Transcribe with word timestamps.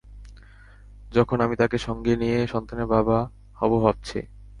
যখন 1.11 1.37
আমি 1.41 1.55
তাকে 1.55 1.77
সঙ্গে 1.77 2.13
নিয়ে 2.15 2.39
সন্তানের 2.47 2.87
বাবা 2.87 3.17
হবো 3.57 3.77
ভাবছি? 3.79 4.19